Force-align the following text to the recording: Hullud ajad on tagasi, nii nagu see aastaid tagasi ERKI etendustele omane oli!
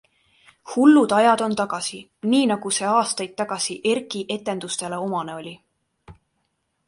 Hullud 0.75 1.11
ajad 1.17 1.41
on 1.47 1.51
tagasi, 1.59 1.99
nii 2.31 2.39
nagu 2.51 2.71
see 2.77 2.89
aastaid 2.93 3.35
tagasi 3.41 3.77
ERKI 3.91 4.23
etendustele 4.37 5.01
omane 5.09 5.35
oli! 5.43 5.53